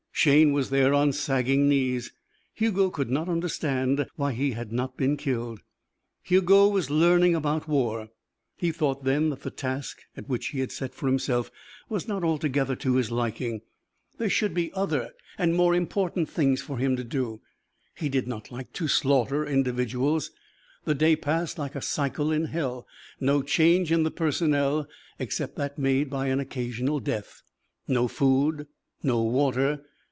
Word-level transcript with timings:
Shayne 0.13 0.51
was 0.53 0.69
there 0.69 0.93
on 0.93 1.13
sagging 1.13 1.67
knees. 1.67 2.13
Hugo 2.53 2.91
could 2.91 3.09
not 3.09 3.27
understand 3.27 4.05
why 4.17 4.33
he 4.33 4.51
had 4.51 4.71
not 4.71 4.95
been 4.95 5.17
killed. 5.17 5.61
Hugo 6.21 6.67
was 6.67 6.91
learning 6.91 7.33
about 7.33 7.67
war. 7.67 8.09
He 8.55 8.71
thought 8.71 9.03
then 9.03 9.29
that 9.31 9.41
the 9.41 9.49
task 9.49 9.97
which 10.27 10.49
he 10.49 10.59
had 10.59 10.71
set 10.71 10.93
for 10.93 11.07
himself 11.07 11.49
was 11.89 12.07
not 12.07 12.23
altogether 12.23 12.75
to 12.75 12.97
his 12.97 13.09
liking. 13.09 13.61
There 14.19 14.29
should 14.29 14.53
be 14.53 14.71
other 14.73 15.09
and 15.39 15.55
more 15.55 15.73
important 15.73 16.29
things 16.29 16.61
for 16.61 16.77
him 16.77 16.95
to 16.97 17.03
do. 17.03 17.41
He 17.95 18.07
did 18.07 18.27
not 18.27 18.51
like 18.51 18.73
to 18.73 18.87
slaughter 18.87 19.43
individuals. 19.43 20.29
The 20.85 20.93
day 20.93 21.15
passed 21.15 21.57
like 21.57 21.73
a 21.73 21.81
cycle 21.81 22.31
in 22.31 22.45
hell. 22.45 22.85
No 23.19 23.41
change 23.41 23.91
in 23.91 24.03
the 24.03 24.11
personnel 24.11 24.87
except 25.17 25.55
that 25.55 25.79
made 25.79 26.11
by 26.11 26.27
an 26.27 26.39
occasional 26.39 26.99
death. 26.99 27.41
No 27.87 28.07
food. 28.07 28.67
No 29.01 29.23
water. 29.23 29.81